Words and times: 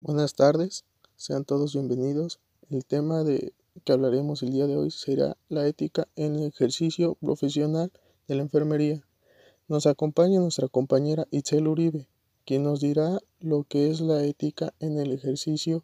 Buenas 0.00 0.34
tardes, 0.34 0.84
sean 1.16 1.44
todos 1.44 1.74
bienvenidos. 1.74 2.38
El 2.70 2.84
tema 2.84 3.24
de 3.24 3.52
que 3.82 3.92
hablaremos 3.92 4.44
el 4.44 4.52
día 4.52 4.68
de 4.68 4.76
hoy 4.76 4.92
será 4.92 5.36
la 5.48 5.66
ética 5.66 6.06
en 6.14 6.36
el 6.36 6.46
ejercicio 6.46 7.16
profesional 7.16 7.90
de 8.28 8.36
la 8.36 8.42
enfermería. 8.42 9.02
Nos 9.66 9.86
acompaña 9.86 10.38
nuestra 10.38 10.68
compañera 10.68 11.26
Itzel 11.32 11.66
Uribe, 11.66 12.06
quien 12.46 12.62
nos 12.62 12.78
dirá 12.78 13.18
lo 13.40 13.64
que 13.64 13.90
es 13.90 14.00
la 14.00 14.22
ética 14.22 14.72
en 14.78 15.00
el 15.00 15.10
ejercicio 15.10 15.82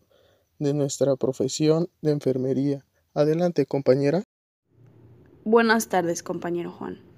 de 0.61 0.75
nuestra 0.75 1.17
profesión 1.17 1.89
de 2.01 2.13
enfermería. 2.13 2.87
Adelante, 3.15 3.67
compañera. 3.67 4.23
Buenas 5.45 5.89
tardes, 5.89 6.23
compañero 6.23 6.71
Juan. 6.71 7.14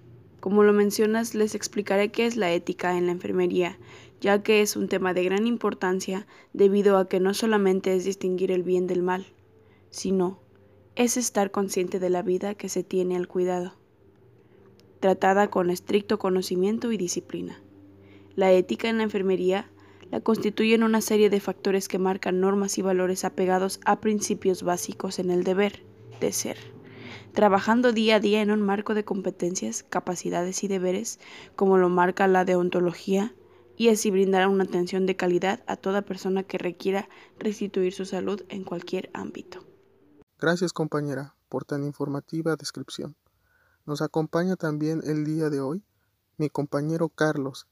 Como 0.47 0.63
lo 0.63 0.73
mencionas, 0.73 1.35
les 1.35 1.57
explicaré 1.57 2.13
qué 2.13 2.25
es 2.25 2.37
la 2.37 2.53
ética 2.53 2.97
en 2.97 3.07
la 3.07 3.11
enfermería, 3.11 3.81
ya 4.21 4.45
que 4.45 4.63
es 4.63 4.77
un 4.77 4.87
tema 4.87 5.13
de 5.13 5.25
gran 5.25 5.45
importancia 5.49 6.25
debido 6.53 6.99
a 6.99 7.09
que 7.09 7.19
no 7.19 7.35
solamente 7.35 7.97
es 7.97 8.05
distinguir 8.05 8.53
el 8.53 8.63
bien 8.63 8.87
del 8.87 9.03
mal, 9.03 9.27
sino 9.91 10.39
es 10.95 11.17
estar 11.17 11.51
consciente 11.51 11.99
de 11.99 12.11
la 12.11 12.23
vida 12.23 12.55
que 12.55 12.69
se 12.69 12.85
tiene 12.85 13.17
al 13.17 13.27
cuidado, 13.27 13.75
tratada 15.01 15.51
con 15.51 15.69
estricto 15.69 16.21
conocimiento 16.21 16.93
y 16.93 16.97
disciplina. 16.97 17.61
La 18.37 18.53
ética 18.53 18.89
en 18.89 18.99
la 18.99 19.03
enfermería 19.03 19.69
la 20.13 20.21
constituyen 20.21 20.85
una 20.85 21.01
serie 21.01 21.29
de 21.29 21.41
factores 21.41 21.89
que 21.89 21.99
marcan 21.99 22.39
normas 22.39 22.79
y 22.79 22.83
valores 22.83 23.25
apegados 23.25 23.81
a 23.85 24.01
principios 24.01 24.63
básicos 24.63 25.19
en 25.19 25.33
el 25.33 25.43
deber 25.43 25.83
de 26.21 26.31
ser 26.31 26.76
trabajando 27.37 27.93
día 27.93 28.17
a 28.17 28.21
día 28.21 28.41
en 28.41 28.51
un 28.51 28.63
marco 28.63 28.95
de 28.95 29.05
competencias, 29.05 29.83
capacidades 29.83 30.65
y 30.65 30.69
deberes, 30.69 31.21
como 31.55 31.77
lo 31.77 31.91
marca 31.91 32.27
la 32.29 32.47
deontología, 32.47 33.35
y 33.77 33.91
así 33.91 34.11
brindar 34.11 34.49
una 34.49 34.65
atención 34.65 35.05
de 35.05 35.17
calidad 35.17 35.63
a 35.67 35.77
toda 35.77 36.01
persona 36.01 36.45
que 36.45 36.57
requiera 36.57 37.11
restituir 37.39 37.93
su 37.93 38.07
salud 38.07 38.43
en 38.49 38.65
cualquier 38.65 39.11
ámbito. 39.13 39.61
Gracias 40.39 40.73
compañera 40.73 41.35
por 41.51 41.67
tan 41.67 41.85
informativa 41.85 42.57
descripción. 42.57 43.17
Nos 43.85 44.01
acompaña 44.01 44.57
también 44.57 45.03
el 45.05 45.27
día 45.27 45.51
de 45.51 45.61
hoy 45.61 45.85
mi 46.39 46.49
compañero 46.49 47.11
Carlos, 47.11 47.67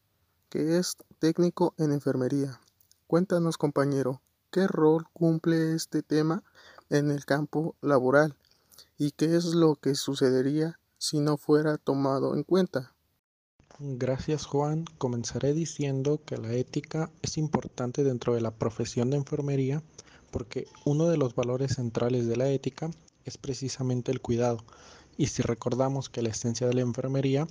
que 0.50 0.76
es 0.76 0.98
técnico 1.18 1.72
en 1.78 1.92
enfermería. 1.92 2.60
Cuéntanos 3.06 3.56
compañero, 3.56 4.20
¿qué 4.50 4.66
rol 4.66 5.06
cumple 5.14 5.74
este 5.74 6.02
tema 6.02 6.42
en 6.90 7.10
el 7.10 7.24
campo 7.24 7.76
laboral 7.80 8.36
y 8.98 9.12
qué 9.12 9.36
es 9.36 9.46
lo 9.46 9.76
que 9.76 9.94
sucedería 9.94 10.78
si 10.98 11.20
no 11.20 11.36
fuera 11.36 11.78
tomado 11.78 12.34
en 12.34 12.44
cuenta. 12.44 12.94
Gracias 13.78 14.46
Juan. 14.46 14.84
Comenzaré 14.98 15.52
diciendo 15.52 16.20
que 16.24 16.36
la 16.36 16.52
ética 16.52 17.10
es 17.22 17.36
importante 17.36 18.04
dentro 18.04 18.34
de 18.34 18.40
la 18.40 18.52
profesión 18.52 19.10
de 19.10 19.16
enfermería 19.16 19.82
porque 20.30 20.66
uno 20.84 21.08
de 21.08 21.16
los 21.16 21.34
valores 21.34 21.74
centrales 21.74 22.26
de 22.26 22.36
la 22.36 22.48
ética 22.48 22.90
es 23.24 23.36
precisamente 23.36 24.12
el 24.12 24.20
cuidado. 24.20 24.58
Y 25.16 25.26
si 25.26 25.42
recordamos 25.42 26.08
que 26.08 26.22
la 26.22 26.30
esencia 26.30 26.66
de 26.66 26.74
la 26.74 26.80
enfermería 26.80 27.46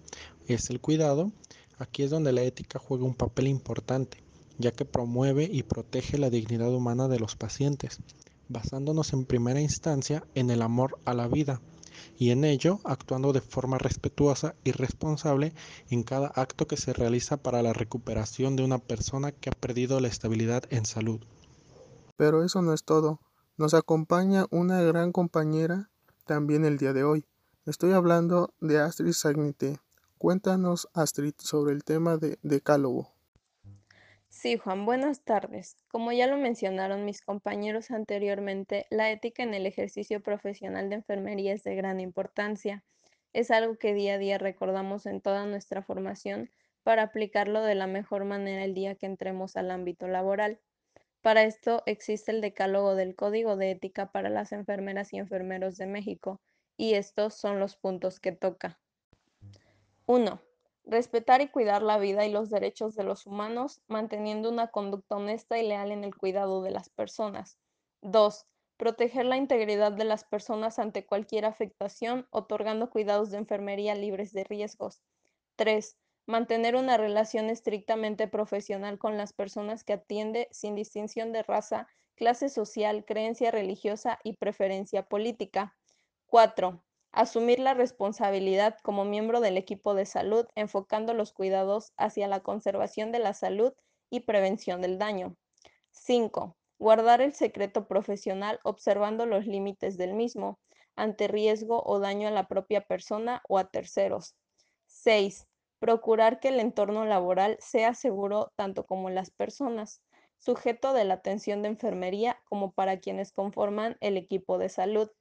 es 0.47 0.69
el 0.69 0.80
cuidado, 0.81 1.31
aquí 1.78 2.03
es 2.03 2.09
donde 2.09 2.33
la 2.33 2.44
ética 2.44 2.80
juega 2.80 3.05
un 3.05 3.16
papel 3.16 3.47
importante, 3.47 4.23
ya 4.57 4.72
que 4.72 4.85
promueve 4.85 5.50
y 5.52 5.63
protege 5.63 6.17
la 6.17 6.30
dignidad 6.30 6.73
humana 6.73 7.07
de 7.07 7.19
los 7.19 7.35
pacientes 7.35 8.00
basándonos 8.53 9.11
en 9.11 9.25
primera 9.25 9.59
instancia 9.59 10.23
en 10.35 10.49
el 10.49 10.61
amor 10.61 10.97
a 11.03 11.13
la 11.13 11.27
vida 11.27 11.59
y 12.17 12.31
en 12.31 12.43
ello 12.43 12.79
actuando 12.83 13.33
de 13.33 13.41
forma 13.41 13.77
respetuosa 13.77 14.55
y 14.63 14.71
responsable 14.71 15.53
en 15.89 16.03
cada 16.03 16.27
acto 16.27 16.67
que 16.67 16.77
se 16.77 16.93
realiza 16.93 17.37
para 17.37 17.61
la 17.61 17.73
recuperación 17.73 18.55
de 18.55 18.63
una 18.63 18.77
persona 18.77 19.31
que 19.31 19.49
ha 19.49 19.53
perdido 19.53 19.99
la 19.99 20.07
estabilidad 20.07 20.63
en 20.69 20.85
salud. 20.85 21.21
Pero 22.15 22.43
eso 22.43 22.61
no 22.61 22.73
es 22.73 22.83
todo. 22.83 23.19
Nos 23.57 23.73
acompaña 23.73 24.45
una 24.51 24.81
gran 24.81 25.11
compañera 25.11 25.89
también 26.25 26.65
el 26.65 26.77
día 26.77 26.93
de 26.93 27.03
hoy. 27.03 27.25
Estoy 27.65 27.91
hablando 27.91 28.53
de 28.61 28.79
Astrid 28.79 29.13
Sagnite. 29.13 29.79
Cuéntanos, 30.17 30.88
Astrid, 30.94 31.33
sobre 31.38 31.73
el 31.73 31.83
tema 31.83 32.17
de 32.17 32.39
decálogo. 32.44 33.11
Sí, 34.43 34.57
Juan, 34.57 34.85
buenas 34.85 35.23
tardes. 35.23 35.77
Como 35.87 36.11
ya 36.11 36.27
lo 36.27 36.35
mencionaron 36.35 37.05
mis 37.05 37.21
compañeros 37.21 37.91
anteriormente, 37.91 38.87
la 38.89 39.09
ética 39.09 39.41
en 39.41 39.53
el 39.53 39.65
ejercicio 39.65 40.21
profesional 40.21 40.89
de 40.89 40.95
enfermería 40.95 41.53
es 41.53 41.63
de 41.63 41.75
gran 41.75 42.01
importancia. 42.01 42.83
Es 43.31 43.51
algo 43.51 43.77
que 43.77 43.93
día 43.93 44.15
a 44.15 44.17
día 44.17 44.37
recordamos 44.37 45.05
en 45.05 45.21
toda 45.21 45.45
nuestra 45.45 45.81
formación 45.81 46.51
para 46.83 47.03
aplicarlo 47.03 47.61
de 47.61 47.75
la 47.75 47.87
mejor 47.87 48.25
manera 48.25 48.65
el 48.65 48.73
día 48.73 48.95
que 48.95 49.05
entremos 49.05 49.55
al 49.55 49.71
ámbito 49.71 50.09
laboral. 50.09 50.59
Para 51.21 51.43
esto 51.43 51.81
existe 51.85 52.33
el 52.33 52.41
decálogo 52.41 52.95
del 52.95 53.15
Código 53.15 53.55
de 53.55 53.71
Ética 53.71 54.11
para 54.11 54.29
las 54.29 54.51
Enfermeras 54.51 55.13
y 55.13 55.19
Enfermeros 55.19 55.77
de 55.77 55.87
México, 55.87 56.41
y 56.75 56.95
estos 56.95 57.33
son 57.35 57.61
los 57.61 57.77
puntos 57.77 58.19
que 58.19 58.33
toca. 58.33 58.77
1 60.05 60.41
respetar 60.85 61.41
y 61.41 61.49
cuidar 61.49 61.81
la 61.81 61.97
vida 61.97 62.25
y 62.25 62.31
los 62.31 62.49
derechos 62.49 62.95
de 62.95 63.03
los 63.03 63.25
humanos, 63.25 63.81
manteniendo 63.88 64.49
una 64.49 64.67
conducta 64.67 65.16
honesta 65.16 65.57
y 65.57 65.67
leal 65.67 65.91
en 65.91 66.03
el 66.03 66.16
cuidado 66.16 66.61
de 66.61 66.71
las 66.71 66.89
personas. 66.89 67.57
2. 68.01 68.45
Proteger 68.77 69.25
la 69.25 69.38
integridad 69.38 69.91
de 69.91 70.03
las 70.03 70.23
personas 70.23 70.79
ante 70.79 71.05
cualquier 71.05 71.45
afectación, 71.45 72.27
otorgando 72.31 72.89
cuidados 72.89 73.31
de 73.31 73.38
enfermería 73.38 73.95
libres 73.95 74.33
de 74.33 74.43
riesgos. 74.43 75.01
3. 75.55 75.97
Mantener 76.25 76.75
una 76.75 76.97
relación 76.97 77.49
estrictamente 77.49 78.27
profesional 78.27 78.97
con 78.97 79.17
las 79.17 79.33
personas 79.33 79.83
que 79.83 79.93
atiende 79.93 80.47
sin 80.51 80.75
distinción 80.75 81.31
de 81.31 81.43
raza, 81.43 81.88
clase 82.16 82.49
social, 82.49 83.05
creencia 83.05 83.51
religiosa 83.51 84.19
y 84.23 84.38
preferencia 84.38 85.03
política. 85.03 85.77
4 86.27 86.83
Asumir 87.16 87.59
la 87.59 87.75
responsabilidad 87.75 88.75
como 88.81 89.06
miembro 89.06 89.40
del 89.40 89.56
equipo 89.56 89.94
de 89.94 90.07
salud, 90.07 90.47
enfocando 90.56 91.13
los 91.13 91.31
cuidados 91.31 91.94
hacia 91.96 92.28
la 92.28 92.40
conservación 92.40 93.12
de 93.12 93.19
la 93.19 93.35
salud 93.35 93.72
y 94.09 94.22
prevención 94.22 94.81
del 94.81 94.97
daño. 94.97 95.38
5. 95.91 96.57
Guardar 96.79 97.22
el 97.22 97.34
secreto 97.34 97.88
profesional 97.88 98.59
observando 98.63 99.28
los 99.28 99.46
límites 99.46 99.96
del 99.96 100.16
mismo, 100.16 100.59
ante 100.96 101.28
riesgo 101.28 101.84
o 101.85 102.00
daño 102.00 102.29
a 102.29 102.31
la 102.31 102.47
propia 102.47 102.81
persona 102.81 103.44
o 103.47 103.59
a 103.59 103.69
terceros. 103.69 104.35
6. 104.88 105.46
Procurar 105.78 106.40
que 106.40 106.47
el 106.47 106.59
entorno 106.59 107.06
laboral 107.06 107.57
sea 107.59 107.94
seguro 107.94 108.52
tanto 108.56 108.88
como 108.88 109.12
las 109.12 109.29
personas, 109.29 110.02
sujeto 110.40 110.94
de 110.94 111.03
la 111.03 111.13
atención 111.13 111.62
de 111.62 111.68
enfermería 111.69 112.41
como 112.46 112.72
para 112.72 113.00
quienes 113.00 113.31
conforman 113.31 113.97
el 114.02 114.18
equipo 114.18 114.57
de 114.57 114.69
salud. 114.69 115.12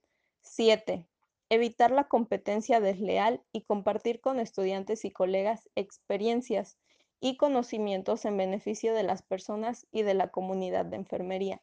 7 0.41 1.06
evitar 1.54 1.90
la 1.90 2.08
competencia 2.08 2.80
desleal 2.80 3.44
y 3.52 3.64
compartir 3.64 4.22
con 4.22 4.40
estudiantes 4.40 5.04
y 5.04 5.10
colegas 5.10 5.68
experiencias 5.74 6.78
y 7.20 7.36
conocimientos 7.36 8.24
en 8.24 8.38
beneficio 8.38 8.94
de 8.94 9.02
las 9.02 9.20
personas 9.20 9.86
y 9.92 10.00
de 10.02 10.14
la 10.14 10.28
comunidad 10.28 10.86
de 10.86 10.96
enfermería. 10.96 11.60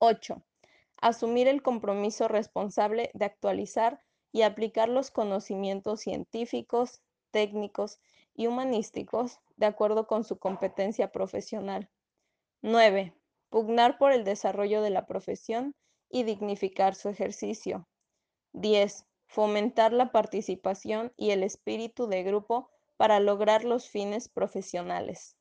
8. 0.00 0.44
Asumir 1.00 1.48
el 1.48 1.62
compromiso 1.62 2.28
responsable 2.28 3.10
de 3.14 3.24
actualizar 3.24 4.02
y 4.32 4.42
aplicar 4.42 4.90
los 4.90 5.10
conocimientos 5.10 6.00
científicos, 6.00 7.00
técnicos 7.30 8.00
y 8.34 8.48
humanísticos 8.48 9.40
de 9.56 9.64
acuerdo 9.64 10.06
con 10.06 10.24
su 10.24 10.38
competencia 10.38 11.10
profesional. 11.10 11.88
9. 12.60 13.14
Pugnar 13.48 13.96
por 13.96 14.12
el 14.12 14.24
desarrollo 14.24 14.82
de 14.82 14.90
la 14.90 15.06
profesión 15.06 15.74
y 16.10 16.24
dignificar 16.24 16.94
su 16.94 17.08
ejercicio. 17.08 17.88
10. 18.54 19.04
Fomentar 19.26 19.92
la 19.92 20.12
participación 20.12 21.12
y 21.16 21.30
el 21.30 21.42
espíritu 21.42 22.06
de 22.06 22.22
grupo 22.22 22.70
para 22.96 23.20
lograr 23.20 23.64
los 23.64 23.88
fines 23.88 24.28
profesionales. 24.28 25.36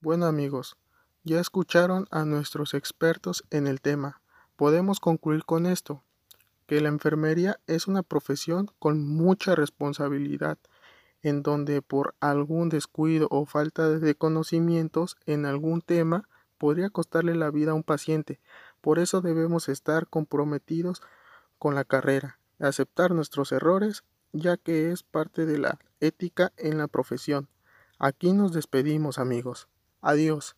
Bueno 0.00 0.26
amigos, 0.26 0.76
ya 1.24 1.40
escucharon 1.40 2.06
a 2.10 2.24
nuestros 2.24 2.74
expertos 2.74 3.44
en 3.50 3.66
el 3.66 3.80
tema. 3.80 4.22
Podemos 4.54 5.00
concluir 5.00 5.44
con 5.44 5.66
esto, 5.66 6.04
que 6.66 6.80
la 6.80 6.88
enfermería 6.88 7.58
es 7.66 7.88
una 7.88 8.02
profesión 8.02 8.70
con 8.78 9.04
mucha 9.04 9.56
responsabilidad, 9.56 10.58
en 11.22 11.42
donde 11.42 11.82
por 11.82 12.14
algún 12.20 12.68
descuido 12.68 13.26
o 13.30 13.46
falta 13.46 13.88
de 13.88 14.14
conocimientos 14.14 15.16
en 15.26 15.44
algún 15.44 15.80
tema 15.80 16.28
podría 16.56 16.90
costarle 16.90 17.34
la 17.34 17.50
vida 17.50 17.72
a 17.72 17.74
un 17.74 17.82
paciente. 17.82 18.40
Por 18.80 19.00
eso 19.00 19.20
debemos 19.20 19.68
estar 19.68 20.06
comprometidos 20.06 21.02
con 21.58 21.74
la 21.74 21.84
carrera, 21.84 22.38
aceptar 22.60 23.12
nuestros 23.12 23.50
errores, 23.52 24.04
ya 24.32 24.56
que 24.56 24.92
es 24.92 25.02
parte 25.02 25.46
de 25.46 25.58
la 25.58 25.78
ética 26.00 26.52
en 26.56 26.78
la 26.78 26.86
profesión. 26.86 27.48
Aquí 27.98 28.32
nos 28.32 28.52
despedimos 28.52 29.18
amigos. 29.18 29.68
Adiós. 30.00 30.54